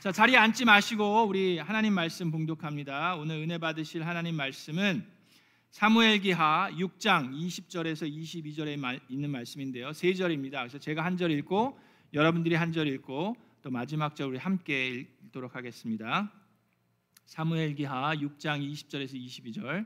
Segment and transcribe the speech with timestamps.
[0.00, 3.16] 자, 자리에 앉지 마시고 우리 하나님 말씀 봉독합니다.
[3.16, 5.04] 오늘 은혜 받으실 하나님 말씀은
[5.72, 9.92] 사무엘기하 6장 20절에서 22절에 있는 말씀인데요.
[9.92, 10.60] 세 절입니다.
[10.60, 11.78] 그래서 제가 한 절 읽고
[12.14, 14.88] 여러분들이 한 절 읽고 또 마지막 절 우리 함께
[15.22, 16.32] 읽도록 하겠습니다.
[17.26, 19.84] 사무엘기하 6장 20절에서 22절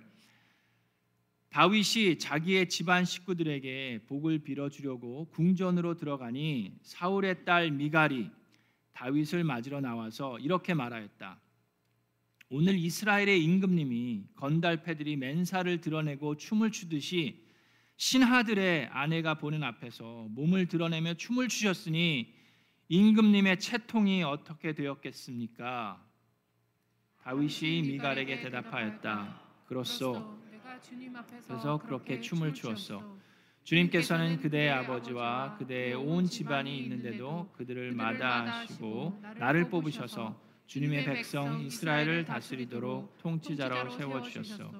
[1.51, 8.31] 다윗이 자기의 집안 식구들에게 복을 빌어 주려고 궁전으로 들어가니 사울의 딸 미갈이
[8.95, 11.41] 다윗을 맞으러 나와서 이렇게 말하였다.
[12.51, 17.45] 오늘 이스라엘의 임금님이 건달패들이 맨살을 드러내고 춤을 추듯이
[17.97, 22.33] 신하들의 아내가 보는 앞에서 몸을 드러내며 춤을 추셨으니
[22.89, 26.05] 임금님의 채통이 어떻게 되었겠습니까?
[27.23, 29.41] 다윗이 미갈에게 대답하였다.
[29.67, 30.39] 그렇소.
[31.47, 33.19] 그래서 그렇게 춤을 추었어.
[33.65, 43.19] 주님께서는 그대의 아버지와 그대의 온 집안이 있는데도 그들을 마다하시고 나를 뽑으셔서 주님의 백성 이스라엘을 다스리도록
[43.19, 44.71] 통치자로 세워 주셨소.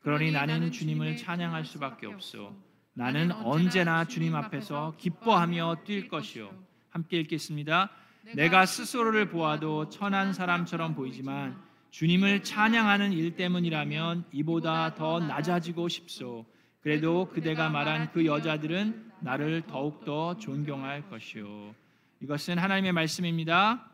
[0.00, 2.54] 그러니 나는 주님을 찬양할 수밖에 없소.
[2.92, 6.50] 나는 언제나 주님 앞에서 기뻐하며 뛸 것이요.
[6.90, 7.90] 함께 읽겠습니다.
[8.34, 11.56] 내가 스스로를 보아도 천한 사람처럼 보이지만
[11.90, 16.44] 주님을 찬양하는 일 때문이라면 이보다 더 낮아지고 싶소.
[16.80, 21.74] 그래도 그대가 말한 그 여자들은 나를 더욱더 존경할 것이요.
[22.20, 23.84] 이것은 하나님의 말씀입니다.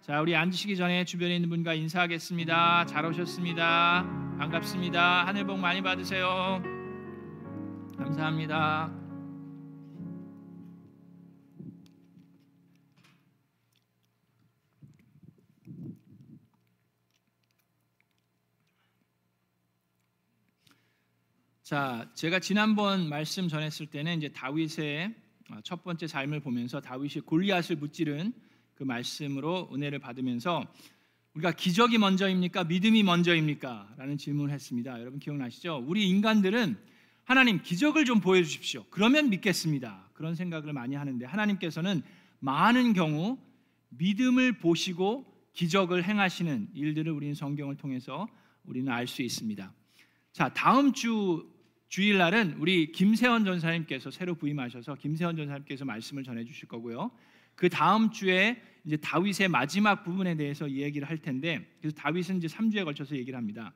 [0.00, 2.86] 자, 우리 앉으시기 전에 주변에 있는 분과 인사하겠습니다.
[2.86, 4.04] 잘 오셨습니다.
[4.38, 5.26] 반갑습니다.
[5.26, 6.60] 하늘 복 많이 받으세요.
[7.96, 9.01] 감사합니다.
[21.72, 25.14] 자, 제가 지난번 말씀 전했을 때는 이제 다윗의
[25.48, 28.34] 어, 첫 번째 삶을 보면서 다윗이 골리앗을 무찌른
[28.74, 30.70] 그 말씀으로 은혜를 받으면서
[31.32, 32.64] 우리가 기적이 먼저입니까?
[32.64, 33.94] 믿음이 먼저입니까?
[33.96, 35.00] 라는 질문을 했습니다.
[35.00, 35.82] 여러분 기억나시죠?
[35.86, 36.76] 우리 인간들은
[37.24, 38.84] 하나님 기적을 좀 보여주십시오.
[38.90, 40.10] 그러면 믿겠습니다.
[40.12, 42.02] 그런 생각을 많이 하는데 하나님께서는
[42.40, 43.38] 많은 경우
[43.88, 45.24] 믿음을 보시고
[45.54, 48.28] 기적을 행하시는 일들을 우리는 성경을 통해서
[48.66, 49.72] 우리는 알 수 있습니다.
[50.32, 51.50] 자, 다음 주
[51.92, 57.10] 주일날은 우리 김세원 전사님께서 새로 부임하셔서 김세원 전사님께서 말씀을 전해 주실 거고요.
[57.54, 62.86] 그 다음 주에 이제 다윗의 마지막 부분에 대해서 이야기를 할 텐데 그래서 다윗은 이제 3주에
[62.86, 63.74] 걸쳐서 얘기를 합니다.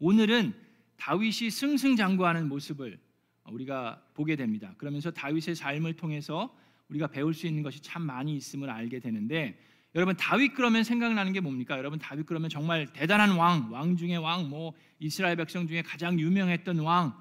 [0.00, 0.54] 오늘은
[0.96, 2.98] 다윗이 승승장구하는 모습을
[3.44, 4.74] 우리가 보게 됩니다.
[4.76, 6.52] 그러면서 다윗의 삶을 통해서
[6.88, 9.56] 우리가 배울 수 있는 것이 참 많이 있음을 알게 되는데
[9.94, 11.76] 여러분 다윗 그러면 생각나는 게 뭡니까?
[11.76, 16.78] 여러분 다윗 그러면 정말 대단한 왕, 왕 중에 왕, 뭐 이스라엘 백성 중에 가장 유명했던
[16.78, 17.14] 왕,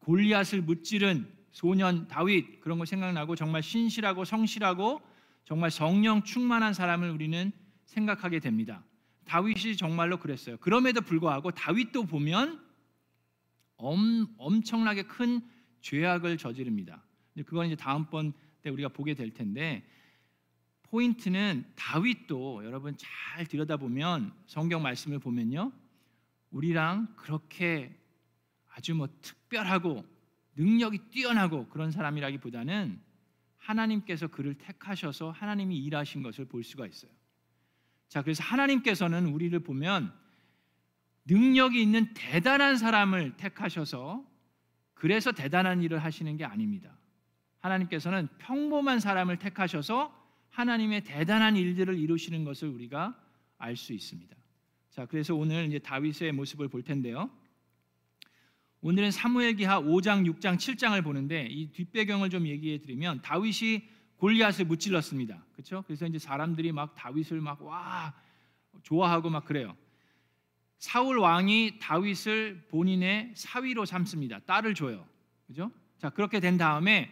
[0.00, 5.00] 골리앗을 무찌른 소년 다윗 그런 거 생각나고 정말 신실하고 성실하고
[5.44, 7.52] 정말 성령 충만한 사람을 우리는
[7.84, 8.84] 생각하게 됩니다.
[9.24, 10.56] 다윗이 정말로 그랬어요.
[10.58, 12.60] 그럼에도 불구하고 다윗도 보면
[13.76, 15.40] 엄, 엄청나게 큰
[15.80, 17.02] 죄악을 저지릅니다.
[17.46, 19.84] 그건 이제 다음번 때 우리가 보게 될 텐데
[20.92, 25.72] 포인트는 다윗도 여러분 잘 들여다보면 성경 말씀을 보면요.
[26.50, 27.98] 우리랑 그렇게
[28.68, 30.04] 아주 뭐 특별하고
[30.54, 33.00] 능력이 뛰어나고 그런 사람이라기보다는
[33.56, 37.10] 하나님께서 그를 택하셔서 하나님이 일하신 것을 볼 수가 있어요.
[38.08, 40.12] 자, 그래서 하나님께서는 우리를 보면
[41.24, 44.26] 능력이 있는 대단한 사람을 택하셔서
[44.92, 46.98] 그래서 대단한 일을 하시는 게 아닙니다.
[47.60, 50.21] 하나님께서는 평범한 사람을 택하셔서
[50.52, 53.18] 하나님의 대단한 일들을 이루시는 것을 우리가
[53.58, 54.36] 알 수 있습니다.
[54.90, 57.30] 자, 그래서 오늘 이제 다윗의 모습을 볼 텐데요.
[58.82, 65.44] 오늘은 사무엘기하 5장, 6장, 7장을 보는데 이 뒷배경을 좀 얘기해 드리면 다윗이 골리앗을 무찔렀습니다.
[65.52, 65.82] 그렇죠?
[65.86, 68.14] 그래서 이제 사람들이 막 다윗을 막 와
[68.82, 69.76] 좋아하고 막 그래요.
[70.78, 74.40] 사울 왕이 다윗을 본인의 사위로 삼습니다.
[74.40, 75.06] 딸을 줘요.
[75.46, 75.70] 그죠?
[75.98, 77.10] 자, 그렇게 된 다음에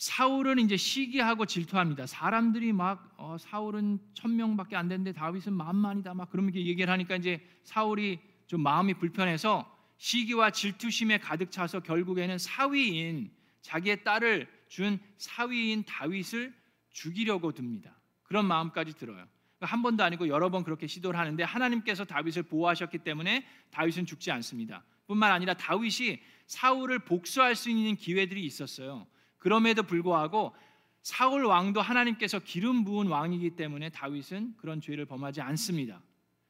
[0.00, 2.06] 사울은 이제 시기하고 질투합니다.
[2.06, 6.14] 사람들이 막 어, 사울은 천 명밖에 안 되는데 다윗은 만만이다.
[6.14, 12.38] 막 그러면 이렇게 얘기를 하니까 이제 사울이 좀 마음이 불편해서 시기와 질투심에 가득 차서 결국에는
[12.38, 13.30] 사위인
[13.60, 16.54] 자기의 딸을 준 사위인 다윗을
[16.88, 17.94] 죽이려고 듭니다.
[18.22, 19.26] 그런 마음까지 들어요.
[19.58, 24.30] 그러니까 한 번도 아니고 여러 번 그렇게 시도를 하는데 하나님께서 다윗을 보호하셨기 때문에 다윗은 죽지
[24.30, 24.82] 않습니다.
[25.06, 29.06] 뿐만 아니라 다윗이 사울을 복수할 수 있는 기회들이 있었어요.
[29.40, 30.54] 그럼에도 불구하고
[31.02, 36.00] 사울 왕도 하나님께서 기름 부은 왕이기 때문에 다윗은 그런 죄를 범하지 않습니다.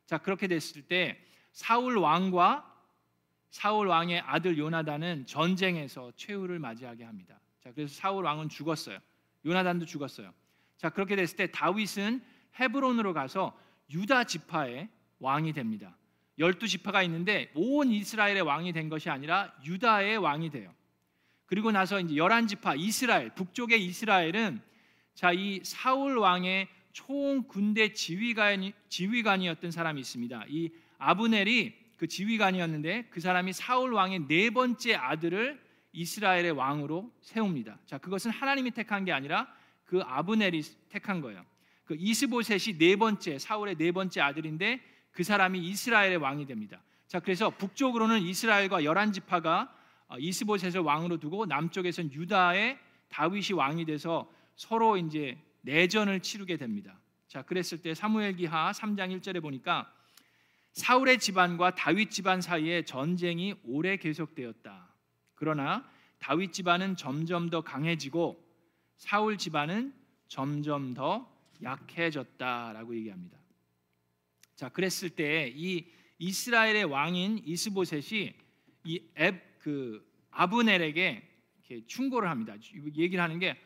[0.05, 1.19] 자, 그렇게 됐을 때
[1.53, 2.67] 사울 왕과
[3.49, 7.41] 사울 왕의 아들 요나단은 전쟁에서 최후를 맞이하게 합니다.
[7.65, 8.99] 자, 그래서 사울 왕은 죽었어요.
[9.47, 10.33] 요나단도 죽었어요.
[10.81, 12.23] 자 그렇게 됐을 때 다윗은
[12.59, 13.55] 헤브론으로 가서
[13.91, 14.89] 유다 지파의
[15.19, 15.95] 왕이 됩니다.
[16.39, 20.73] 열두 지파가 있는데 온 이스라엘의 왕이 된 것이 아니라 유다의 왕이 돼요.
[21.51, 24.63] 그리고 나서 이제 열한 지파 이스라엘 북쪽의 이스라엘은
[25.15, 30.45] 자 이 사울 왕의 총 군대 지휘관 지휘관이었던 사람이 있습니다.
[30.49, 35.61] 이 아브넬이 그 지휘관이었는데 그 사람이 사울 왕의 네 번째 아들을
[35.93, 37.79] 이스라엘의 왕으로 세웁니다.
[37.85, 39.53] 자, 그것은 하나님이 택한 게 아니라
[39.85, 41.45] 그 아브넬이 택한 거예요.
[41.85, 44.81] 그 이스보셋이 네 번째 사울의 네 번째 아들인데
[45.11, 46.81] 그 사람이 이스라엘의 왕이 됩니다.
[47.09, 49.80] 자, 그래서 북쪽으로는 이스라엘과 열한 지파가 어,
[50.19, 52.79] 이스보셋을 왕으로 두고 남쪽에서는 유다의
[53.09, 56.99] 다윗이 왕이 돼서 서로 이제 내전을 치르게 됩니다.
[57.29, 59.93] 자, 그랬을 때 사무엘기하 3장 1절에 보니까
[60.73, 64.89] 사울의 집안과 다윗 집안 사이에 전쟁이 오래 계속되었다.
[65.35, 68.45] 그러나 다윗 집안은 점점 더 강해지고
[68.97, 69.95] 사울 집안은
[70.29, 71.31] 점점 더
[71.63, 73.39] 약해졌다라고 얘기합니다.
[74.55, 75.87] 자, 그랬을 때 이
[76.21, 78.35] 이스라엘의 왕인 이스보셋이
[78.85, 81.23] 이 앱 그 아브넬에게
[81.87, 82.55] 충고를 합니다.
[82.97, 83.57] 얘기를 하는 게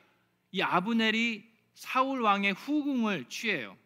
[0.54, 1.44] 이 아브넬이
[1.74, 3.76] 사울 왕의 후궁을 취해요.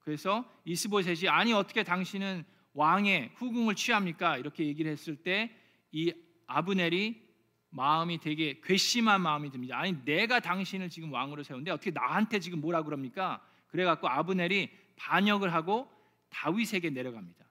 [0.00, 4.36] 그래서 이스보셋이 아니 어떻게 당신은 왕의 후궁을 취합니까?
[4.36, 5.56] 이렇게 얘기를 했을 때
[5.92, 6.12] 이
[6.48, 7.22] 아브넬이
[7.70, 9.78] 마음이 되게 괘씸한 마음이 듭니다.
[9.78, 13.40] 아니 내가 당신을 지금 왕으로 세운데 어떻게 나한테 지금 뭐라 그럽니까?
[13.68, 15.88] 그래 갖고 아브넬이 반역을 하고
[16.30, 17.46] 다윗에게 내려갑니다.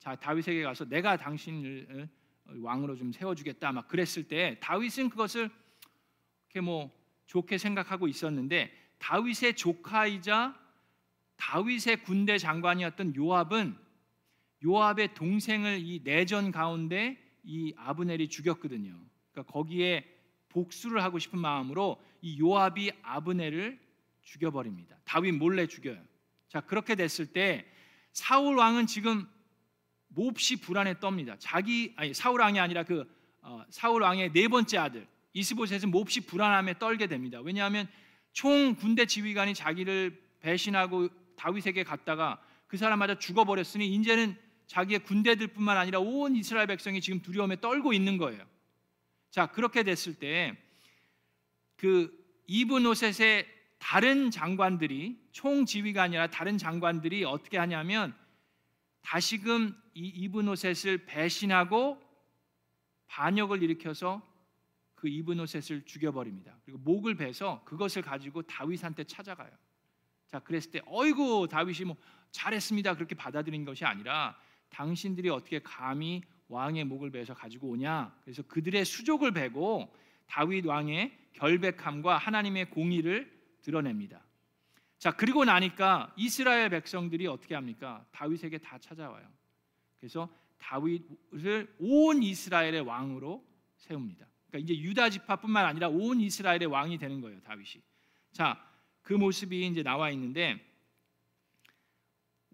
[0.00, 2.08] 자 다윗에게 가서 내가 당신을 어,
[2.60, 5.50] 왕으로 좀 세워주겠다 막 그랬을 때 다윗은 그것을
[6.46, 6.90] 이렇게 뭐
[7.26, 10.58] 좋게 생각하고 있었는데 다윗의 조카이자
[11.36, 13.76] 다윗의 군대 장관이었던 요압은
[14.64, 18.98] 요압의 동생을 이 내전 가운데 이 아브넬이 죽였거든요.
[19.30, 20.04] 그러니까 거기에
[20.48, 23.78] 복수를 하고 싶은 마음으로 이 요압이 아브넬을
[24.22, 24.96] 죽여버립니다.
[25.04, 26.02] 다윗 몰래 죽여요.
[26.48, 27.66] 자 그렇게 됐을 때
[28.12, 29.28] 사울 왕은 지금
[30.16, 31.36] 몹시 불안에 떱니다.
[31.38, 33.08] 자기 아니 사울 왕이 아니라 그
[33.42, 37.38] 어, 사울 왕의 네 번째 아들 이스보셋은 몹시 불안함에 떨게 됩니다.
[37.40, 37.86] 왜냐하면
[38.32, 44.36] 총 군대 지휘관이 자기를 배신하고 다윗에게 갔다가 그 사람마저 죽어버렸으니 이제는
[44.66, 48.42] 자기의 군대들뿐만 아니라 온 이스라엘 백성이 지금 두려움에 떨고 있는 거예요.
[49.30, 50.66] 자 그렇게 됐을 때
[51.76, 52.10] 그
[52.46, 53.46] 이브노셋의
[53.78, 58.14] 다른 장관들이 총 지휘가 아니라 다른 장관들이 어떻게 하냐면
[59.06, 62.02] 다시금 이 이브노셋을 배신하고
[63.06, 64.20] 반역을 일으켜서
[64.96, 66.58] 그 이브노셋을 죽여버립니다.
[66.64, 69.50] 그리고 목을 베서 그것을 가지고 다윗한테 찾아가요.
[70.26, 71.96] 자 그랬을 때 어이구 다윗이 뭐
[72.32, 74.36] 잘했습니다 그렇게 받아들인 것이 아니라
[74.70, 78.12] 당신들이 어떻게 감히 왕의 목을 베서 가지고 오냐?
[78.24, 79.94] 그래서 그들의 수족을 베고
[80.26, 83.32] 다윗 왕의 결백함과 하나님의 공의를
[83.62, 84.25] 드러냅니다.
[84.98, 88.04] 자, 그리고 나니까 이스라엘 백성들이 어떻게 합니까?
[88.12, 89.26] 다윗에게 다 찾아와요.
[89.98, 90.28] 그래서
[90.58, 93.44] 다윗을 온 이스라엘의 왕으로
[93.76, 94.26] 세웁니다.
[94.48, 97.82] 그러니까 이제 유다 지파뿐만 아니라 온 이스라엘의 왕이 되는 거예요, 다윗이.
[98.32, 98.62] 자,
[99.02, 100.60] 그 모습이 이제 나와 있는데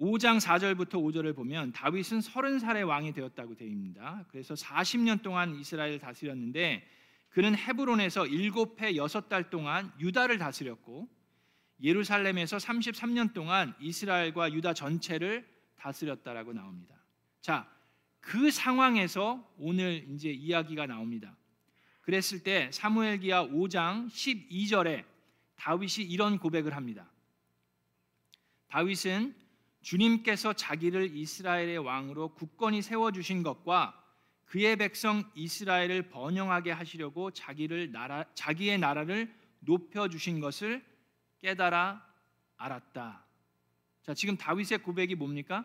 [0.01, 4.25] 5장 4절부터 5절을 보면 다윗은 30살의 왕이 되었다고 되어 있습니다.
[4.29, 6.87] 그래서 40년 동안 이스라엘을 다스렸는데
[7.29, 11.09] 그는 헤브론에서 7해 6달 동안 유다를 다스렸고
[11.83, 16.95] 예루살렘에서 33년 동안 이스라엘과 유다 전체를 다스렸다라고 나옵니다.
[17.41, 17.69] 자,
[18.21, 21.37] 그 상황에서 오늘 이제 이야기가 나옵니다.
[22.03, 25.05] 그랬을 때 사무엘기하 5장 12절에
[25.57, 27.11] 다윗이 이런 고백을 합니다.
[28.69, 29.35] 다윗은
[29.83, 33.99] 주님께서 자기를 이스라엘의 왕으로 굳건히 세워 주신 것과
[34.45, 40.85] 그의 백성 이스라엘을 번영하게 하시려고 자기를 나라 자기의 나라를 높여 주신 것을
[41.43, 42.05] 깨달아
[42.57, 43.25] 알았다.
[44.03, 45.65] 자, 지금 다윗의 고백이 뭡니까?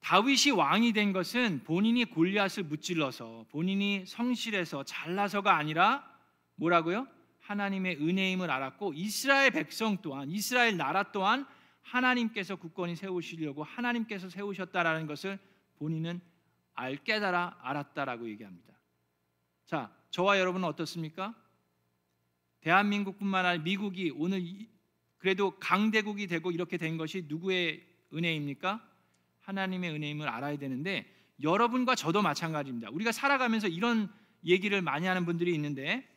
[0.00, 6.08] 다윗이 왕이 된 것은 본인이 골리앗을 무찔러서 본인이 성실해서 잘나서가 아니라
[6.54, 7.08] 뭐라고요?
[7.40, 11.46] 하나님의 은혜임을 알았고 이스라엘 백성 또한 이스라엘 나라 또한
[11.82, 15.38] 하나님께서 굳건히 세우시려고 하나님께서 세우셨다라는 것을
[15.78, 16.20] 본인은
[16.74, 18.74] 알 깨달아 알았다라고 얘기합니다.
[19.64, 21.34] 자, 저와 여러분은 어떻습니까?
[22.60, 24.44] 대한민국뿐만 아니라 미국이 오늘
[25.18, 28.84] 그래도 강대국이 되고 이렇게 된 것이 누구의 은혜입니까?
[29.40, 32.90] 하나님의 은혜임을 알아야 되는데 여러분과 저도 마찬가지입니다.
[32.90, 34.10] 우리가 살아가면서 이런
[34.44, 36.08] 얘기를 많이 하는 분들이 있는데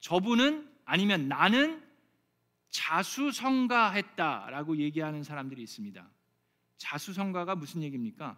[0.00, 1.82] 저분은 아니면 나는
[2.70, 6.08] 자수성가했다라고 얘기하는 사람들이 있습니다.
[6.78, 8.36] 자수성가가 무슨 얘기입니까?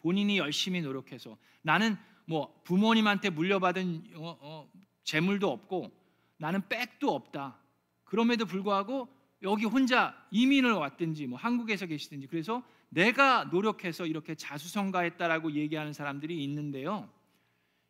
[0.00, 1.96] 본인이 열심히 노력해서 나는
[2.26, 4.70] 뭐 부모님한테 물려받은 어, 어,
[5.04, 5.99] 재물도 없고
[6.40, 7.58] 나는 백도 없다.
[8.04, 9.08] 그럼에도 불구하고
[9.42, 17.08] 여기 혼자 이민을 왔든지 뭐 한국에서 계시든지 그래서 내가 노력해서 이렇게 자수성가했다라고 얘기하는 사람들이 있는데요.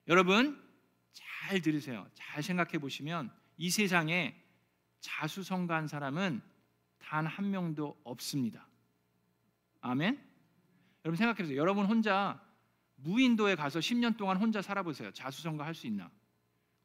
[0.09, 0.61] 여러분
[1.13, 2.07] 잘 들으세요.
[2.15, 4.37] 잘 생각해 보시면 이 세상에
[5.01, 6.43] 자수성가한 사람은
[6.99, 8.67] 단 한 명도 없습니다.
[9.81, 10.21] 아멘.
[11.05, 11.57] 여러분 생각해 보세요.
[11.57, 12.41] 여러분 혼자
[12.97, 15.11] 무인도에 가서 10년 동안 혼자 살아보세요.
[15.13, 16.11] 자수성가 할 수 있나?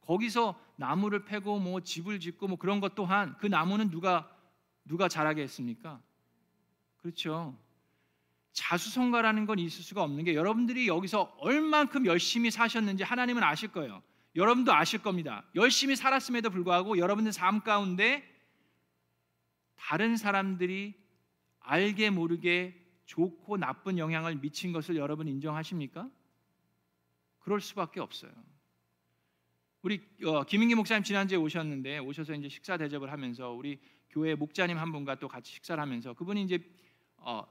[0.05, 4.29] 거기서 나무를 패고 뭐 집을 짓고 뭐 그런 것 또한 그 나무는 누가
[4.83, 6.01] 누가 자라게 했습니까?
[6.97, 7.57] 그렇죠.
[8.53, 14.01] 자수성가라는 건 있을 수가 없는 게 여러분들이 여기서 얼만큼 열심히 사셨는지 하나님은 아실 거예요.
[14.35, 15.43] 여러분도 아실 겁니다.
[15.55, 18.23] 열심히 살았음에도 불구하고 여러분들 삶 가운데
[19.75, 20.93] 다른 사람들이
[21.59, 26.09] 알게 모르게 좋고 나쁜 영향을 미친 것을 여러분 인정하십니까?
[27.39, 28.31] 그럴 수밖에 없어요.
[29.85, 33.77] 우리 어, 김인기 목사님 지난주에 오셨는데 오셔서 이제 식사 대접을 하면서 우리
[34.09, 36.57] 교회 목자님 한 분과 또 같이 식사를 하면서 그분이 이제
[37.17, 37.45] 어,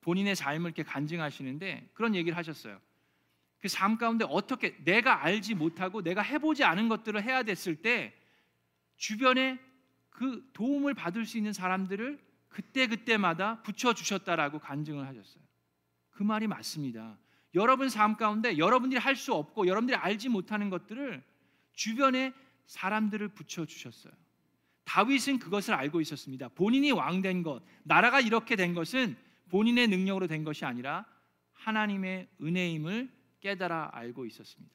[0.00, 2.80] 본인의 삶을 이렇게 간증하시는데 그런 얘기를 하셨어요.
[3.60, 8.14] 그 삶 가운데 어떻게 내가 알지 못하고 내가 해보지 않은 것들을 해야 됐을 때
[8.96, 9.58] 주변에
[10.08, 12.18] 그 도움을 받을 수 있는 사람들을
[12.48, 15.44] 그때 그때마다 붙여 주셨다라고 간증을 하셨어요.
[16.12, 17.18] 그 말이 맞습니다.
[17.54, 21.35] 여러분 삶 가운데 여러분들이 할 수 없고 여러분들이 알지 못하는 것들을
[21.76, 22.32] 주변에
[22.66, 24.12] 사람들을 붙여 주셨어요.
[24.84, 26.48] 다윗은 그것을 알고 있었습니다.
[26.48, 29.16] 본인이 왕 된 것, 나라가 이렇게 된 것은
[29.50, 31.06] 본인의 능력으로 된 것이 아니라
[31.52, 34.74] 하나님의 은혜임을 깨달아 알고 있었습니다.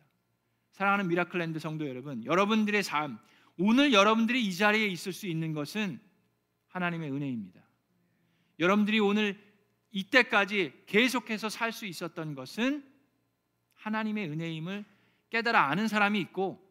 [0.72, 3.20] 사랑하는 미라클랜드 성도 여러분, 여러분들의 삶,
[3.58, 6.00] 오늘 여러분들이 이 자리에 있을 수 있는 것은
[6.68, 7.62] 하나님의 은혜입니다.
[8.60, 9.38] 여러분들이 오늘
[9.92, 12.86] 이때까지 계속해서 살 수 있었던 것은
[13.74, 14.86] 하나님의 은혜임을
[15.30, 16.71] 깨달아 아는 사람이 있고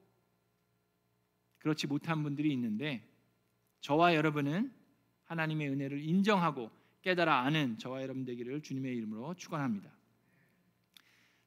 [1.61, 3.07] 그렇지 못한 분들이 있는데
[3.81, 4.73] 저와 여러분은
[5.25, 6.71] 하나님의 은혜를 인정하고
[7.03, 9.91] 깨달아 아는 저와 여러분 되기를 주님의 이름으로 축원합니다.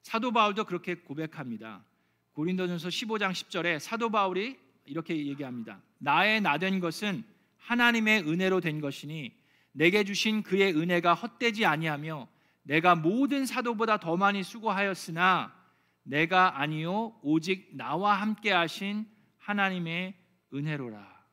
[0.02, 1.84] 사도 바울도 그렇게 고백합니다.
[2.32, 5.80] 고린도전서 15장 10절에 사도 바울이 이렇게 얘기합니다.
[5.98, 7.24] 나의 나 된 것은
[7.58, 9.32] 하나님의 은혜로 된 것이니
[9.72, 12.28] 내게 주신 그의 은혜가 헛되지 아니하며
[12.62, 15.54] 내가 모든 사도보다 더 많이 수고하였으나
[16.02, 19.06] 내가 아니요 오직 나와 함께 하신
[19.44, 20.14] 하나님의
[20.52, 21.24] 은혜로라.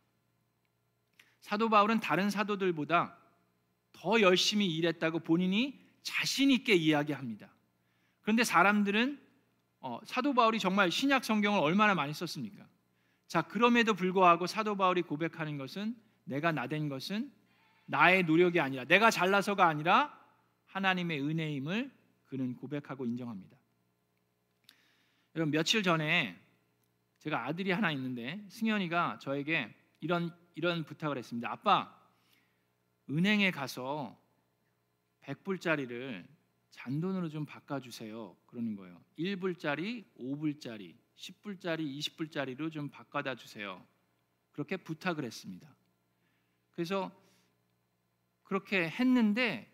[1.39, 3.17] 사도 바울은 다른 사도들보다
[3.93, 7.49] 더 열심히 일했다고 본인이 자신 있게 이야기합니다.
[8.21, 9.19] 그런데 사람들은
[9.79, 12.67] 어, 사도 바울이 정말 신약 성경을 얼마나 많이 썼습니까?
[13.27, 17.31] 자 그럼에도 불구하고 사도 바울이 고백하는 것은 내가 나된 것은
[17.85, 20.17] 나의 노력이 아니라 내가 잘나서가 아니라
[20.67, 21.91] 하나님의 은혜임을
[22.27, 23.57] 그는 고백하고 인정합니다.
[25.35, 26.40] 여러분 며칠 전에
[27.21, 31.51] 제가 아들이 하나 있는데 승현이가 저에게 이런 이런 부탁을 했습니다.
[31.51, 31.95] 아빠,
[33.09, 34.19] 은행에 가서
[35.21, 36.27] 100불짜리를
[36.71, 38.35] 잔돈으로 좀 바꿔 주세요.
[38.47, 39.03] 그러는 거예요.
[39.19, 43.85] 1불짜리, 5불짜리, 10불짜리, 20불짜리로 좀 바꿔다 주세요.
[44.51, 45.73] 그렇게 부탁을 했습니다.
[46.71, 47.11] 그래서
[48.43, 49.71] 그렇게 했는데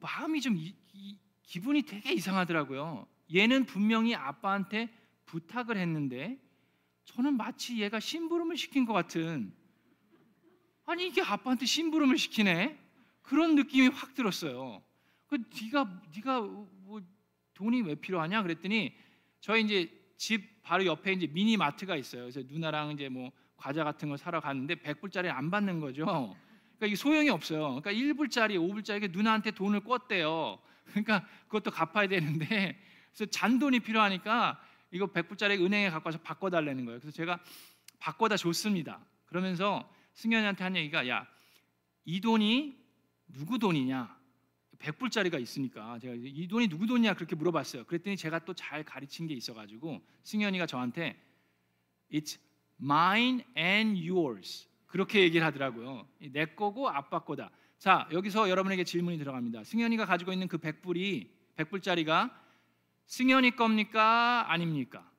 [0.00, 3.06] 마음이 좀 이, 이, 기분이 되게 이상하더라고요.
[3.34, 4.88] 얘는 분명히 아빠한테
[5.26, 6.40] 부탁을 했는데
[7.04, 9.52] 저는 마치 얘가 심부름을 시킨 것 같은
[10.84, 12.78] 아니 이게 아빠한테 심부름을 시키네
[13.22, 14.82] 그런 느낌이 확 들었어요.
[15.26, 17.00] 그 네가 네가 뭐
[17.54, 18.94] 돈이 왜 필요하냐 그랬더니
[19.40, 22.22] 저희 이제 집 바로 옆에 이제 미니 마트가 있어요.
[22.22, 26.04] 그래서 누나랑 이제 뭐 과자 같은 거 사러 갔는데 100불짜리 안 받는 거죠.
[26.04, 27.80] 그러니까 이게 소용이 없어요.
[27.80, 30.58] 그러니까 1불짜리, 5불짜리 누나한테 돈을 꿨대요.
[30.86, 32.78] 그러니까 그것도 갚아야 되는데
[33.12, 34.60] 그래서 잔돈이 필요하니까
[34.92, 37.00] 이거 100불짜리 은행에 갖고 와서 바꿔 달라는 거예요.
[37.00, 37.40] 그래서 제가
[37.98, 39.04] 바꿔다 줬습니다.
[39.26, 41.26] 그러면서 승현이한테 한 얘기가 야,
[42.04, 42.78] 이 돈이
[43.28, 44.20] 누구 돈이냐?
[44.78, 47.84] 100불짜리가 있으니까 제가 이 돈이 누구 돈이냐 그렇게 물어봤어요.
[47.84, 51.16] 그랬더니 제가 또 잘 가르친 게 있어 가지고 승현이가 저한테
[52.12, 52.38] It's
[52.80, 56.06] mine and yours 그렇게 얘기를 하더라고요.
[56.32, 57.50] 내 거고 아빠 거다.
[57.78, 59.64] 자 여기서 여러분에게 질문이 들어갑니다.
[59.64, 62.41] 승현이가 가지고 있는 그 100불이 100불짜리가
[63.06, 65.10] 승현이 겁니까 아닙니까?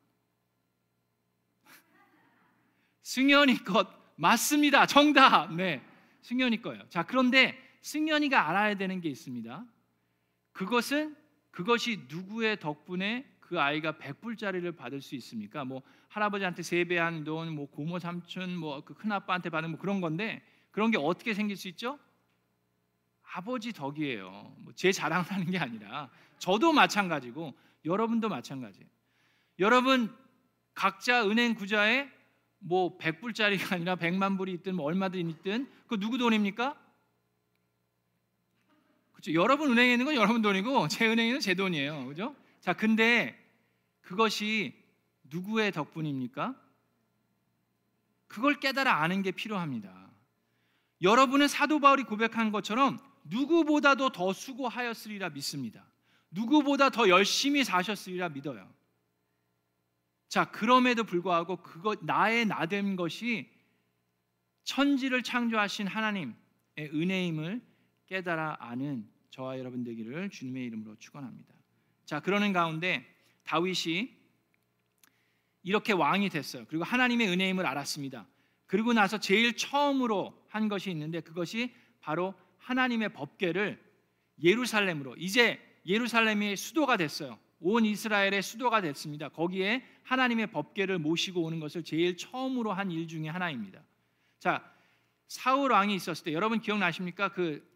[3.04, 4.86] 승현이 것 맞습니다.
[4.86, 5.54] 정답.
[5.54, 5.82] 네.
[6.22, 6.84] 승현이 거예요.
[6.90, 9.66] 자, 그런데 승현이가 알아야 되는 게 있습니다.
[10.54, 11.16] 그것은
[11.52, 15.66] 그것이 누구의 덕분에 그 아이가 100불짜리를 받을 수 있습니까?
[15.66, 20.90] 뭐 할아버지한테 세배한 돈, 뭐 고모 삼촌, 뭐 그 큰아빠한테 받은 뭐 그런 건데 그런
[20.92, 22.00] 게 어떻게 생길 수 있죠?
[23.34, 24.56] 아버지 덕이에요.
[24.60, 26.10] 뭐 제 자랑하는 게 아니라
[26.40, 27.54] 저도 마찬가지고
[27.86, 28.88] 여러분도 마찬가지예요.
[29.60, 30.16] 여러분
[30.74, 32.10] 각자 은행 구좌에
[32.60, 36.80] 뭐 100불짜리가 아니라 100만 불이 있든 뭐 얼마든 있든 그 누구 돈입니까?
[39.12, 39.34] 그렇죠.
[39.34, 42.08] 여러분 은행에 있는 건 여러분 돈이고 제 은행에 있는 제 돈이에요.
[42.08, 42.36] 그죠?
[42.60, 43.38] 자, 근데
[44.02, 44.74] 그것이
[45.24, 46.56] 누구의 덕분입니까?
[48.28, 50.10] 그걸 깨달아 아는 게 필요합니다.
[51.02, 55.86] 여러분은 사도 바울이 고백한 것처럼 누구보다도 더 수고하였으리라 믿습니다.
[56.34, 58.72] 누구보다 더 열심히 사셨으리라 믿어요.
[60.28, 63.50] 자, 그럼에도 불구하고 그것 나의 나된 것이
[64.64, 66.36] 천지를 창조하신 하나님의
[66.80, 67.62] 은혜임을
[68.08, 71.54] 깨달아 아는 저와 여러분 되기를 주님의 이름으로 축원합니다.
[72.06, 73.06] 자, 그러는 가운데
[73.44, 74.24] 다윗이
[75.64, 76.66] 이렇게 왕이 됐어요.
[76.68, 78.28] 그리고 하나님의 은혜임을 알았습니다.
[78.66, 83.82] 그리고 나서 제일 처음으로 한 것이 있는데 그것이 바로 하나님의 법궤를
[84.42, 87.38] 예루살렘으로 이제 예루살렘이 수도가 됐어요.
[87.60, 89.30] 온 이스라엘의 수도가 됐습니다.
[89.30, 93.82] 거기에 하나님의 법궤를 모시고 오는 것을 제일 처음으로 한 일 중에 하나입니다.
[94.40, 94.64] 자,
[95.28, 97.30] 사울 왕이 있었을 때 여러분 기억나십니까?
[97.30, 97.74] 그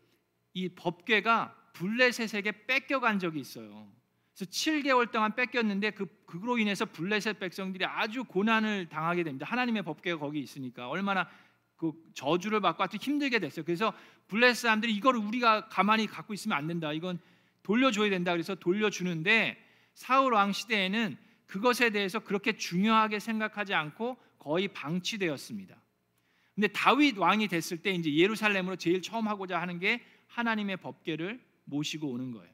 [0.58, 3.88] 이 법궤가 블레셋에게 뺏겨간 적이 있어요.
[4.34, 9.46] 그래서 7개월 동안 뺏겼는데 그 그로 인해서 블레셋 백성들이 아주 고난을 당하게 됩니다.
[9.48, 11.30] 하나님의 법궤가 거기 있으니까 얼마나
[11.76, 13.64] 그 저주를 받고 아주 힘들게 됐어요.
[13.64, 13.94] 그래서
[14.30, 16.92] 블레셋 사람들이 이걸 우리가 가만히 갖고 있으면 안 된다.
[16.92, 17.20] 이건
[17.68, 18.32] 돌려줘야 된다.
[18.32, 19.58] 그래서 돌려주는데
[19.94, 25.76] 사울 왕 시대에는 그것에 대해서 그렇게 중요하게 생각하지 않고 거의 방치되었습니다.
[26.56, 32.10] 근데 다윗 왕이 됐을 때 이제 예루살렘으로 제일 처음 하고자 하는 게 하나님의 법궤를 모시고
[32.10, 32.50] 오는 거예요.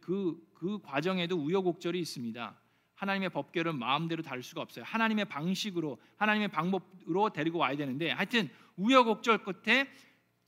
[0.00, 2.56] 그, 그 과정에도 우여곡절이 있습니다.
[2.94, 4.84] 하나님의 법궤를 마음대로 다룰 수가 없어요.
[4.84, 9.88] 하나님의 방식으로, 하나님의 방법으로 데리고 와야 되는데 하여튼 우여곡절 끝에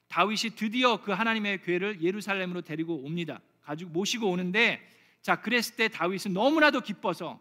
[0.06, 3.40] 다윗이 드디어 그 하나님의 궤를 예루살렘으로 데리고 옵니다.
[3.68, 4.80] 가지고 모시고 오는데
[5.20, 7.38] 자, 그랬을 때 다윗은 너무나도 기뻐서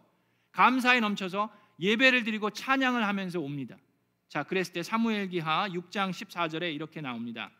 [0.52, 3.78] 감사에 넘쳐서 예배를 드리고 찬양을 하면서 옵니다.
[4.28, 7.50] 자, 그랬을 때 사무엘기하 6장 14절에 이렇게 나옵니다.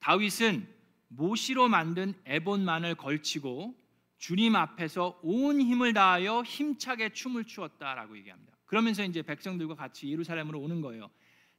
[0.00, 0.68] 다윗은
[1.08, 3.74] 모시로 만든 에본만을 걸치고
[4.18, 8.52] 주님 앞에서 온 힘을 다하여 힘차게 춤을 추었다라고 얘기합니다.
[8.66, 11.10] 그러면서 이제 백성들과 같이 예루살렘으로 오는 거예요.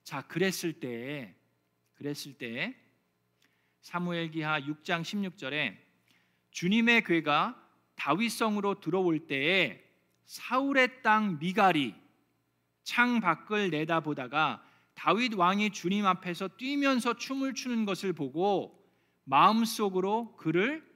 [0.04, 1.34] 자, 그랬을 때
[1.96, 2.76] 그랬을 때
[3.82, 5.78] 사무엘기하 6장 16절에
[6.52, 7.56] 주님의 괴가
[7.96, 9.84] 다윗성으로 들어올 때에
[10.26, 11.96] 사울의 땅 미갈이
[12.84, 14.64] 창 밖을 내다보다가
[14.94, 18.80] 다윗 왕이 주님 앞에서 뛰면서 춤을 추는 것을 보고
[19.24, 20.88] 마음속으로 그를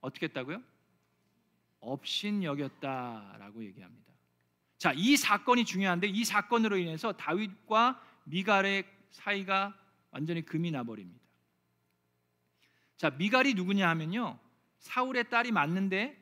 [0.00, 0.62] 어떻게 했다고요?
[1.80, 4.12] 업신 여겼다라고 얘기합니다.
[4.78, 9.74] 자, 이 사건이 중요한데 이 사건으로 인해서 다윗과 미갈의 사이가
[10.10, 11.23] 완전히 금이 나 버립니다.
[12.96, 14.38] 자, 미갈이 누구냐 하면요.
[14.78, 16.16] 사울의 딸이 맞는데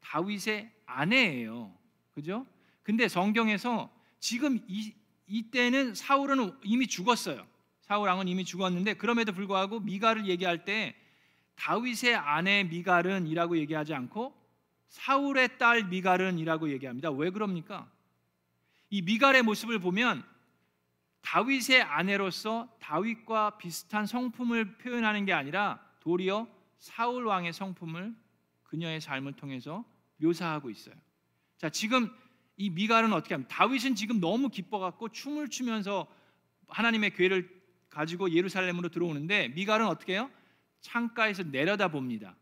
[0.00, 1.72] 다윗의 아내예요.
[2.14, 2.46] 그죠?
[2.82, 4.92] 근데 성경에서 지금 이
[5.26, 7.46] 이때는 사울은 이미 죽었어요.
[7.80, 10.94] 사울 왕은 이미 죽었는데 그럼에도 불구하고 미갈을 얘기할 때
[11.56, 14.34] 다윗의 아내 미갈은이라고 얘기하지 않고
[14.88, 17.10] 사울의 딸 미갈은이라고 얘기합니다.
[17.10, 17.90] 왜 그럽니까?
[18.90, 20.24] 이 미갈의 모습을 보면
[21.24, 26.46] 다윗의 아내로서 다윗과 비슷한 성품을 표현하는 게 아니라 도리어
[26.78, 28.14] 사울 왕의 성품을
[28.64, 29.84] 그녀의 삶을 통해서
[30.18, 30.94] 묘사하고 있어요.
[31.56, 32.10] 자, 지금
[32.58, 33.54] 이 미갈은 어떻게 합니까?
[33.54, 36.06] 다윗은 지금 너무 기뻐 갖고 춤을 추면서
[36.68, 37.48] 하나님의 괴를
[37.88, 40.30] 가지고 예루살렘으로 들어오는데 미갈은 어떻게 해요?
[40.82, 42.36] 창가에서 내려다 봅니다.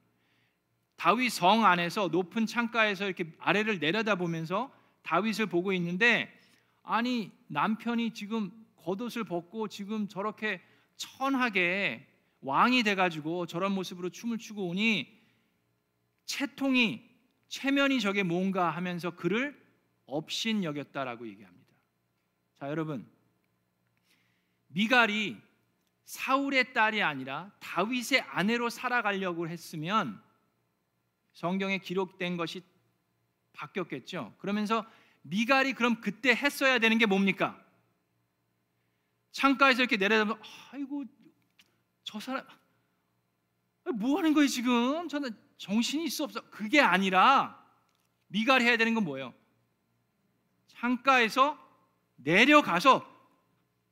[0.97, 6.37] 다윗 성 안에서 높은 창가에서 이렇게 아래를 내려다 보면서 다윗을 보고 있는데
[6.83, 10.61] 아니 남편이 지금 겉옷을 벗고 지금 저렇게
[10.97, 12.07] 천하게
[12.40, 15.21] 왕이 돼가지고 저런 모습으로 춤을 추고 오니
[16.25, 17.09] 채통이
[17.49, 19.61] 체면이 저게 뭔가 하면서 그를
[20.07, 21.66] 업신 여겼다라고 얘기합니다.
[22.59, 23.07] 자 여러분
[24.68, 25.37] 미갈이
[26.05, 30.21] 사울의 딸이 아니라 다윗의 아내로 살아가려고 했으면
[31.33, 32.62] 성경에 기록된 것이
[33.53, 34.35] 바뀌었겠죠.
[34.38, 34.85] 그러면서
[35.23, 37.62] 미갈이 그럼 그때 했어야 되는 게 뭡니까?
[39.33, 40.42] 창가에서 이렇게 내려다보면
[40.73, 41.05] 아이고
[42.05, 42.45] 저 사람
[43.95, 45.09] 뭐 하는 거예요 지금?
[45.09, 46.40] 저는 정신이 있어 없어.
[46.51, 47.61] 그게 아니라
[48.29, 49.35] 미갈이 해야 되는 건 뭐예요?
[50.68, 51.59] 창가에서
[52.16, 53.07] 내려가서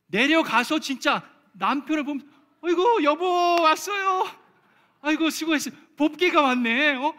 [0.06, 2.30] 내려가서 진짜 남편을 보면
[2.62, 3.24] 아이고 여보
[3.62, 4.26] 왔어요.
[5.00, 5.74] 아이고 수고했어요.
[5.96, 6.96] 법계가 왔네.
[6.96, 7.14] 어?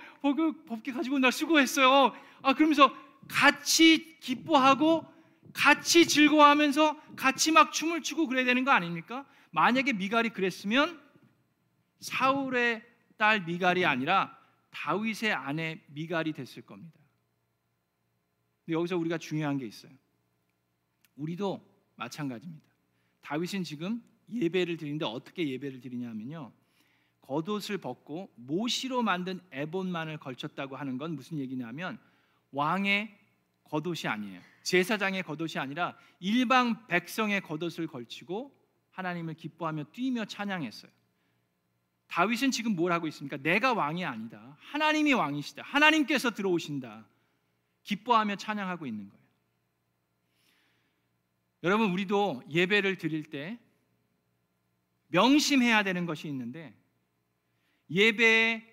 [0.68, 2.14] 법계 가지고 나 수고했어요.
[2.42, 2.94] 아 그러면서
[3.28, 5.11] 같이 기뻐하고
[5.54, 9.26] 같이 즐거워하면서 같이 막 춤을 추고 그래야 되는 거 아닙니까?
[9.52, 11.02] 만약에 미갈이 그랬으면
[12.00, 12.84] 사울의
[13.18, 14.38] 딸 미갈이 아니라
[14.72, 17.00] 다윗의 아내 미갈이 됐을 겁니다.
[18.66, 19.92] 근데 여기서 우리가 중요한 게 있어요.
[21.16, 21.62] 우리도
[21.96, 22.66] 마찬가지입니다.
[23.22, 26.52] 다윗은 지금 예배를 드리는데 어떻게 예배를 드리냐면요.
[27.22, 32.00] 겉옷을 벗고 모시로 만든 에본만을 걸쳤다고 하는 건 무슨 얘기냐면
[32.52, 33.18] 왕의
[33.72, 34.42] 겉옷이 아니에요.
[34.64, 38.54] 제사장의 겉옷이 아니라 일방 백성의 겉옷을 걸치고
[38.92, 40.92] 하나님을 기뻐하며 뛰며 찬양했어요.
[42.08, 43.38] 다윗은 지금 뭘 하고 있습니까?
[43.38, 44.58] 내가 왕이 아니다.
[44.60, 45.64] 하나님이 왕이시다.
[45.64, 47.06] 하나님께서 들어오신다.
[47.84, 49.22] 기뻐하며 찬양하고 있는 거예요.
[51.64, 53.58] 여러분 우리도 예배를 드릴 때
[55.08, 56.76] 명심해야 되는 것이 있는데
[57.90, 58.68] 예배의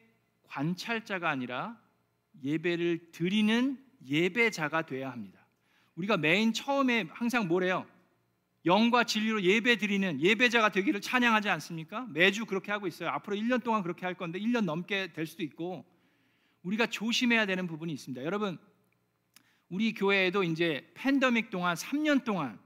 [0.49, 1.81] 관찰자가 아니라
[2.43, 5.39] 예배를 드리는 예배자가 되어야 합니다.
[5.97, 7.87] 우리가 메인 처음에 항상 뭐래요?
[8.65, 12.07] 영과 진리로 예배 드리는 예배자가 되기를 찬양하지 않습니까?
[12.11, 13.09] 매주 그렇게 하고 있어요.
[13.11, 15.85] 앞으로 1년 동안 그렇게 할 건데 1년 넘게 될 수도 있고
[16.63, 18.25] 우리가 조심해야 되는 부분이 있습니다.
[18.25, 18.59] 여러분
[19.69, 22.59] 우리 교회에도 이제 팬데믹 동안 3년 동안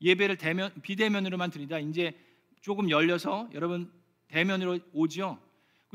[0.00, 2.18] 예배를 대면 비대면으로만 드리다 이제
[2.60, 3.90] 조금 열려서 여러분
[4.28, 5.38] 대면으로 오죠.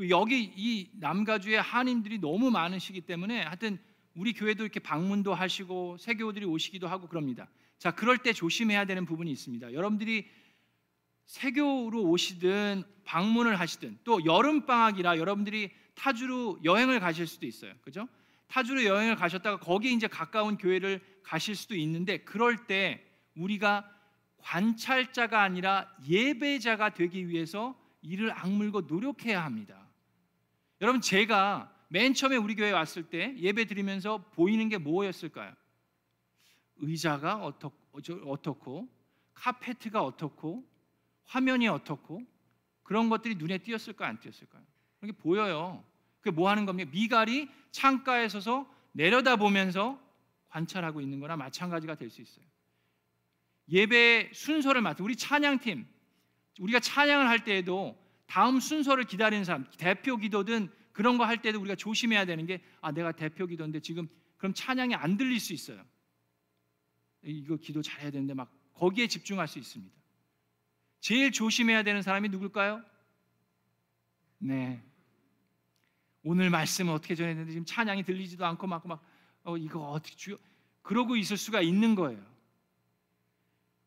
[0.08, 3.78] 여기 이 남가주에 한인들이 너무 많으시기 때문에 하여튼
[4.14, 7.48] 우리 교회도 이렇게 방문도 하시고 세교들이 오시기도 하고 그럽니다.
[7.78, 9.72] 자, 그럴 때 조심해야 되는 부분이 있습니다.
[9.72, 10.28] 여러분들이
[11.26, 17.74] 세교로 오시든 방문을 하시든 또 여름 방학이라 여러분들이 타주로 여행을 가실 수도 있어요.
[17.82, 18.08] 그죠?
[18.46, 23.04] 타주로 여행을 가셨다가 거기 이제 가까운 교회를 가실 수도 있는데 그럴 때
[23.36, 23.90] 우리가
[24.38, 29.88] 관찰자가 아니라 예배자가 되기 위해서 이를 악물고 노력해야 합니다.
[30.80, 35.54] 여러분 제가 맨 처음에 우리 교회 왔을 때 예배 드리면서 보이는 게 뭐였을까요?
[36.78, 37.36] 의자가
[38.24, 38.88] 어떻고
[39.32, 40.68] 카페트가 어떻고
[41.26, 42.20] 화면이 어떻고
[42.82, 44.08] 그런 것들이 눈에 띄었을까요?
[44.08, 44.64] 안 띄었을까요?
[44.98, 45.84] 그게 보여요.
[46.18, 46.90] 그게 뭐 하는 겁니까?
[46.92, 49.96] 미갈이 창가에 서서 내려다보면서
[50.48, 52.44] 관찰하고 있는 거나 마찬가지가 될 수 있어요.
[53.68, 55.86] 예배 순서를 맡은 우리 찬양팀
[56.58, 61.74] 우리가 찬양을 할 때에도 다음 순서를 기다리는 사람 대표 기도든 그런 거 할 때도 우리가
[61.76, 65.84] 조심해야 되는 게 아 내가 대표 기도인데 지금 그럼 찬양이 안 들릴 수 있어요.
[67.22, 69.94] 이거 기도 잘해야 되는데 막 거기에 집중할 수 있습니다.
[71.00, 72.82] 제일 조심해야 되는 사람이 누굴까요?
[74.38, 74.82] 네.
[76.22, 79.04] 오늘 말씀은 어떻게 전해야 되는데 지금 찬양이 들리지도 않고 막 막
[79.42, 80.38] 어, 이거 어떻게 주
[80.82, 82.24] 그러고 있을 수가 있는 거예요.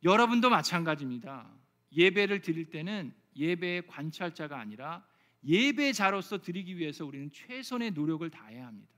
[0.03, 1.49] 여러분도 마찬가지입니다.
[1.95, 5.05] 예배를 드릴 때는 예배의 관찰자가 아니라
[5.43, 8.91] 예배자로서 드리기 위해서 우리는 최선의 노력을 다해야 합니다.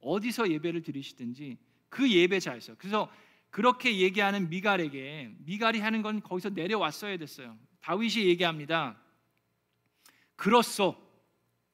[0.00, 3.10] 어디서 예배를 드리시든지 그 예배자에서 그래서
[3.50, 7.58] 그렇게 얘기하는 미갈에게 미갈이 하는 건 거기서 내려왔어야 됐어요.
[7.80, 9.00] 다윗이 얘기합니다.
[10.36, 10.96] 그렇소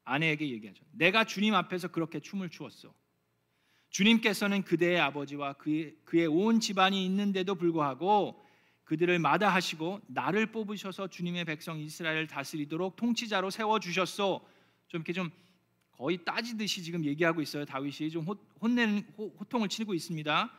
[0.04, 0.84] 아내에게 얘기하죠.
[0.92, 2.94] 내가 주님 앞에서 그렇게 춤을 추었어.
[3.90, 8.42] 주님께서는 그대의 아버지와 그의, 그의 온 집안이 있는데도 불구하고
[8.84, 14.40] 그들을 마다하시고 나를 뽑으셔서 주님의 백성 이스라엘을 다스리도록 통치자로 세워 주셨소.
[14.88, 15.30] 좀 이렇게 좀
[15.92, 17.64] 거의 따지듯이 지금 얘기하고 있어요.
[17.64, 18.26] 다윗이 좀
[18.60, 20.50] 혼내는 호 통을 치고 있습니다.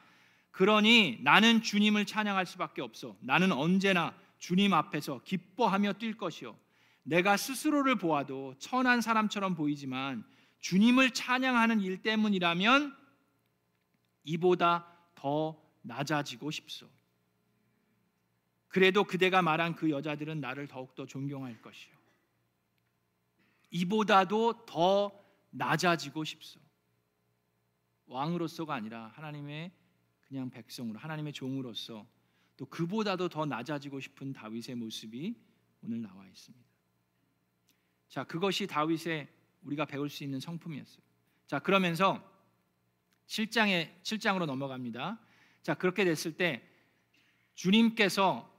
[0.51, 3.17] 그러니 나는 주님을 찬양할 수밖에 없어.
[3.19, 6.55] 나는 언제나 주님 앞에서 기뻐하며 뛸 것이요.
[7.03, 10.23] 내가 스스로를 보아도 천한 사람처럼 보이지만
[10.59, 12.95] 주님을 찬양하는 일 때문이라면
[14.23, 16.92] 이보다 더 낮아지고 싶소.
[18.73, 21.93] 그래도 그대가 말한 그 여자들은 나를 더욱더 존경할 것이요.
[23.69, 25.11] 이보다도 더
[25.51, 26.59] 낮아지고 싶소.
[28.07, 29.71] 왕으로서가 아니라 하나님의
[30.21, 32.07] 그냥 백성으로 하나님의 종으로서
[32.57, 35.35] 또 그보다도 더 낮아지고 싶은 다윗의 모습이
[35.83, 36.65] 오늘 나와 있습니다.
[38.09, 39.27] 자, 그것이 다윗의
[39.61, 41.03] 우리가 배울 수 있는 성품이었어요.
[41.45, 42.27] 자, 그러면서
[43.27, 45.19] 7장에 7장으로 넘어갑니다.
[45.61, 46.67] 자, 그렇게 됐을 때
[47.53, 48.51] 주님께서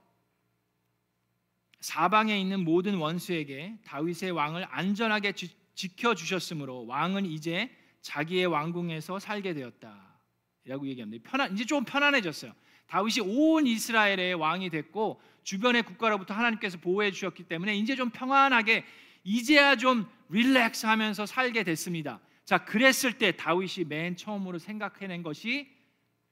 [1.85, 5.33] 사방에 있는 모든 원수에게 다윗의 왕을 안전하게
[5.75, 7.69] 지켜 주셨으므로 왕은 이제
[8.01, 11.29] 자기의 왕궁에서 살게 되었다라고 얘기합니다.
[11.29, 12.53] 편안 이제 좀 편안해졌어요.
[12.87, 18.83] 다윗이 온 이스라엘의 왕이 됐고 주변의 국가로부터 하나님께서 보호해 주셨기 때문에 이제 좀 평안하게
[19.23, 22.19] 이제야 좀 릴렉스 하면서 살게 됐습니다.
[22.45, 25.69] 자, 그랬을 때 다윗이 맨 처음으로 생각해낸 것이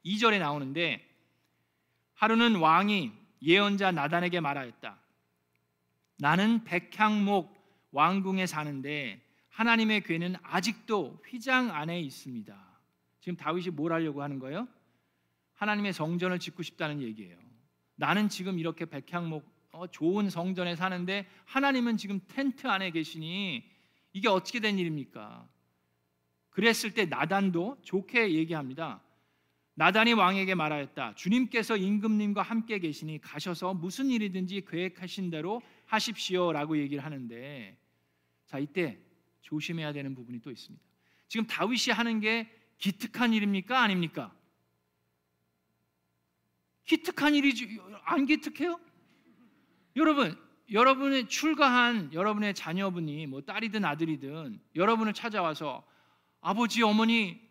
[0.03, 1.07] 2절에 나오는데
[2.15, 3.11] 하루는 왕이
[3.43, 5.02] 예언자 나단에게 말하였다.
[6.17, 7.53] 나는 백향목
[7.91, 12.73] 왕궁에 사는데 하나님의 괴는 아직도 휘장 안에 있습니다.
[13.19, 14.67] 지금 다윗이 뭘 하려고 하는 거예요?
[15.53, 17.37] 하나님의 성전을 짓고 싶다는 얘기예요.
[17.95, 23.63] 나는 지금 이렇게 백향목 어, 좋은 성전에 사는데 하나님은 지금 텐트 안에 계시니
[24.13, 25.47] 이게 어떻게 된 일입니까?
[26.51, 29.01] 그랬을 때 나단도 좋게 얘기합니다.
[29.75, 31.15] 나단이 왕에게 말하였다.
[31.15, 37.77] 주님께서 임금님과 함께 계시니 가셔서 무슨 일이든지 계획하신 대로 하십시오라고 얘기를 하는데
[38.45, 38.99] 자 이때
[39.41, 40.83] 조심해야 되는 부분이 또 있습니다.
[41.27, 44.33] 지금 다윗이 하는 게 기특한 일입니까 아닙니까?
[46.85, 48.79] 기특한 일이지 안 기특해요?
[49.95, 50.37] 여러분
[50.71, 55.85] 여러분의 출가한 여러분의 자녀분이 뭐 딸이든 아들이든 여러분을 찾아와서
[56.41, 57.41] 아버지 어머니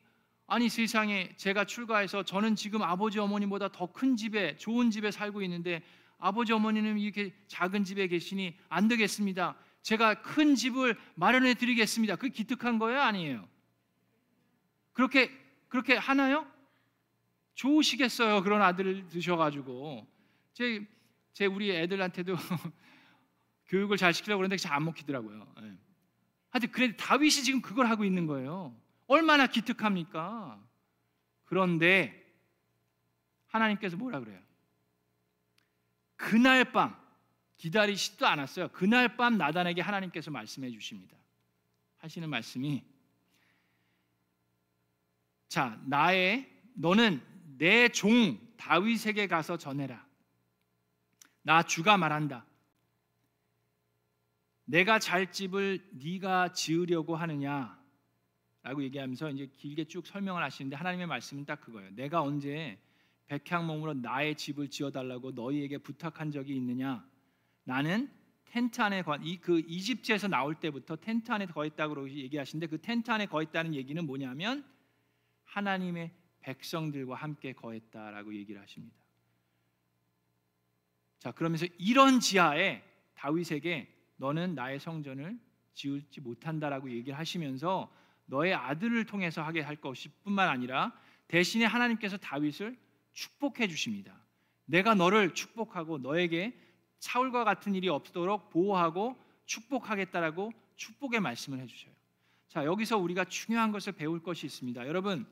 [0.47, 5.83] 아니 세상에 제가 출가해서 저는 지금 아버지 어머니보다 더 큰 집에 좋은 집에 살고 있는데
[6.23, 9.57] 아버지 어머니는 이렇게 작은 집에 계시니 안 되겠습니다.
[9.83, 12.15] 제가 큰 집을 마련해 드리겠습니다.
[12.15, 13.49] 그 기특한 거예요, 아니에요?
[14.93, 15.33] 그렇게
[15.69, 16.47] 그렇게 하나요?
[17.55, 18.45] 좋으시겠어요.
[18.45, 20.07] 그런 아들을 드셔 가지고
[20.53, 20.87] 제,
[21.33, 22.37] 제 우리 애들한테도
[23.67, 25.55] 교육을 잘 시키려고 그러는데 잘 안 먹히더라고요.
[25.61, 25.77] 네.
[26.51, 28.77] 하여튼 그래 다윗이 지금 그걸 하고 있는 거예요.
[29.09, 30.63] 얼마나 기특합니까?
[31.47, 32.25] 그런데
[33.47, 34.41] 하나님께서 뭐라 그래요?
[36.23, 36.97] 그날 밤
[37.57, 38.69] 기다리시지도 않았어요.
[38.69, 41.17] 그날 밤 나단에게 하나님께서 말씀해 주십니다.
[41.99, 42.85] 하시는 말씀이
[45.49, 47.21] 자, 나의 너는
[47.59, 50.07] 내 종 다윗에게 가서 전해라.
[51.43, 52.47] 나 주가 말한다.
[54.65, 57.77] 내가 잘 집을 네가 지으려고 하느냐?
[58.63, 61.91] 라고 얘기하면서 이제 길게 쭉 설명을 하시는데 하나님의 말씀은 딱 그거예요.
[61.97, 62.79] 내가 언제
[63.27, 67.07] 백향목으로 나의 집을 지어 달라고 너희에게 부탁한 적이 있느냐?
[67.65, 68.11] 나는
[68.45, 74.05] 텐트 안에 이그 이집트에서 나올 때부터 텐트 안에 거했다고 얘기하시는데 그 텐트 안에 거했다는 얘기는
[74.05, 74.65] 뭐냐면
[75.45, 78.97] 하나님의 백성들과 함께 거했다라고 얘기를 하십니다.
[81.19, 82.83] 자, 그러면서 이런 지하에
[83.15, 85.39] 다윗에게 너는 나의 성전을
[85.75, 87.91] 지을지 못한다라고 얘기를 하시면서
[88.27, 90.93] 너의 아들을 통해서 하게 할 것뿐만 아니라
[91.29, 92.77] 대신에 하나님께서 다윗을
[93.13, 94.15] 축복해 주십니다.
[94.65, 96.59] 내가 너를 축복하고 너에게
[96.99, 101.93] 사울과 같은 일이 없도록 보호하고 축복하겠다라고 축복의 말씀을 해 주셔요.
[102.49, 104.87] 자, 여기서 우리가 중요한 것을 배울 것이 있습니다.
[104.87, 105.27] 여러분,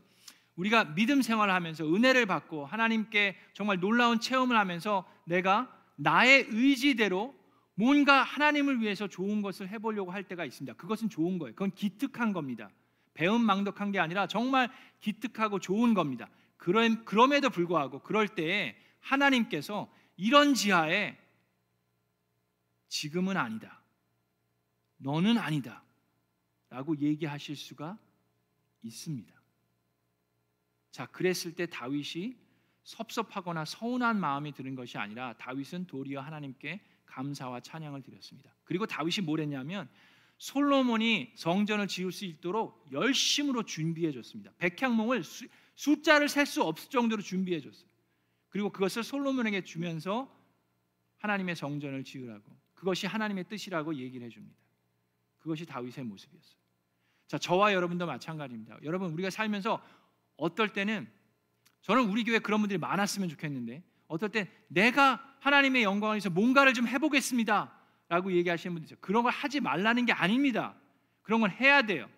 [0.56, 7.34] 우리가 믿음 생활을 하면서 은혜를 받고 하나님께 정말 놀라운 체험을 하면서 내가 나의 의지대로
[7.74, 10.76] 뭔가 하나님을 위해서 좋은 것을 해보려고 할 때가 있습니다.
[10.76, 11.54] 그것은 좋은 거예요.
[11.54, 12.70] 그건 기특한 겁니다.
[13.14, 16.28] 배은망덕한 게 아니라 정말 기특하고 좋은 겁니다.
[16.60, 21.16] 그럼, 그럼에도 불구하고 그럴 때에 하나님께서 이런 지하에
[22.88, 23.80] 지금은 아니다.
[24.98, 25.82] 너는 아니다.
[26.68, 27.98] 라고 얘기하실 수가
[28.82, 29.32] 있습니다.
[30.90, 32.36] 자, 그랬을 때 다윗이
[32.82, 38.54] 섭섭하거나 서운한 마음이 드는 것이 아니라 다윗은 도리어 하나님께 감사와 찬양을 드렸습니다.
[38.64, 39.88] 그리고 다윗이 뭘 했냐면
[40.36, 44.52] 솔로몬이 성전을 지을 수 있도록 열심으로 준비해 줬습니다.
[44.58, 45.46] 백향몽을 수,
[45.80, 47.88] 숫자를 셀 수 없을 정도로 준비해 줬어요.
[48.50, 50.30] 그리고 그것을 솔로몬에게 주면서
[51.18, 54.58] 하나님의 성전을 지으라고 그것이 하나님의 뜻이라고 얘기를 해 줍니다.
[55.38, 56.60] 그것이 다윗의 모습이었어요.
[57.28, 58.78] 자, 저와 여러분도 마찬가지입니다.
[58.82, 59.82] 여러분 우리가 살면서
[60.36, 61.10] 어떨 때는
[61.80, 66.88] 저는 우리 교회 그런 분들이 많았으면 좋겠는데 어떨 때 내가 하나님의 영광을 위해서 뭔가를 좀
[66.88, 67.74] 해보겠습니다.
[68.10, 69.00] 라고 얘기하시는 분들 있죠.
[69.00, 70.74] 그런 걸 하지 말라는 게 아닙니다.
[71.22, 72.10] 그런 건 해야 돼요.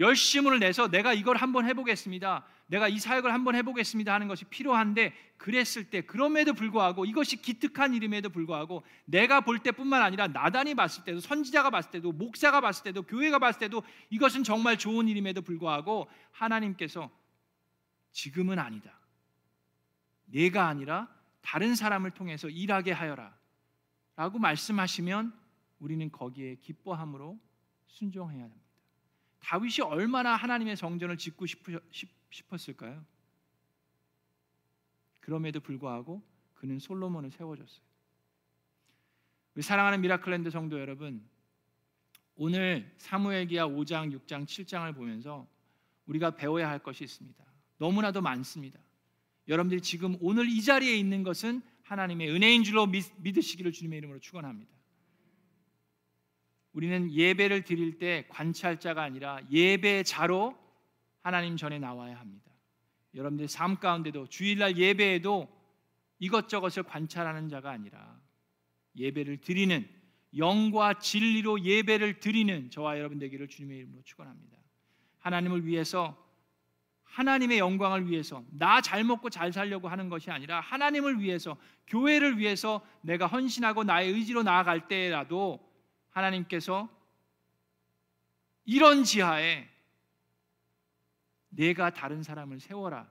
[0.00, 2.44] 열심을 내서 내가 이걸 한번 해보겠습니다.
[2.68, 8.28] 내가 이 사역을 한번 해보겠습니다 하는 것이 필요한데 그랬을 때 그럼에도 불구하고 이것이 기특한 일임에도
[8.28, 13.38] 불구하고 내가 볼 때뿐만 아니라 나단이 봤을 때도 선지자가 봤을 때도 목사가 봤을 때도 교회가
[13.38, 17.10] 봤을 때도 이것은 정말 좋은 일임에도 불구하고 하나님께서
[18.12, 18.98] 지금은 아니다.
[20.26, 21.08] 내가 아니라
[21.40, 23.34] 다른 사람을 통해서 일하게 하여라.
[24.14, 25.32] 라고 말씀하시면
[25.78, 27.38] 우리는 거기에 기뻐함으로
[27.86, 28.66] 순종해야 합니다.
[29.40, 31.46] 다윗이 얼마나 하나님의 성전을 짓고
[32.30, 33.04] 싶었을까요?
[35.20, 36.22] 그럼에도 불구하고
[36.54, 37.86] 그는 솔로몬을 세워줬어요.
[39.54, 41.28] 우리 사랑하는 미라클랜드 성도 여러분,
[42.36, 45.48] 오늘 사무엘기하 5장, 6장, 7장을 보면서
[46.06, 47.44] 우리가 배워야 할 것이 있습니다.
[47.78, 48.78] 너무나도 많습니다.
[49.48, 54.70] 여러분들이 지금 오늘 이 자리에 있는 것은 하나님의 은혜인 줄로 믿으시기를 주님의 이름으로 축원합니다.
[56.72, 60.56] 우리는 예배를 드릴 때 관찰자가 아니라 예배자로
[61.28, 62.50] 하나님 전에 나와야 합니다.
[63.14, 65.46] 여러분들 삶 가운데도 주일날 예배에도
[66.20, 68.18] 이것저것을 관찰하는 자가 아니라
[68.96, 69.86] 예배를 드리는
[70.38, 74.56] 영과 진리로 예배를 드리는 저와 여러분 되기를 주님의 이름으로 축원합니다.
[75.18, 76.16] 하나님을 위해서
[77.04, 82.80] 하나님의 영광을 위해서 나 잘 먹고 잘 살려고 하는 것이 아니라 하나님을 위해서 교회를 위해서
[83.02, 85.60] 내가 헌신하고 나의 의지로 나아갈 때라도
[86.08, 86.88] 하나님께서
[88.64, 89.68] 이런 지하에
[91.48, 93.10] 내가 다른 사람을 세워라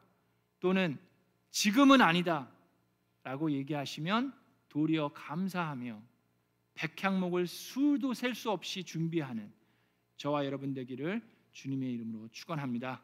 [0.60, 0.97] 또는
[1.52, 2.50] 지금은 아니다
[3.23, 4.34] 라고 얘기하시면
[4.69, 6.02] 도리어 감사하며
[6.76, 9.52] 백향목을 수도 셀 수 없이 준비하는
[10.17, 11.21] 저와 여러분 되기를
[11.52, 13.02] 주님의 이름으로 축원합니다.